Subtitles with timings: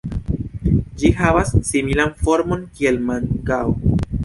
[1.01, 3.79] Ĝi havas similan formon kiel mangao.